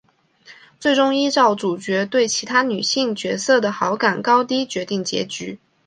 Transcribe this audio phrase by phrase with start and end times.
[0.79, 5.59] 最终依照主角对其他女性角色的好感度高低决定结局。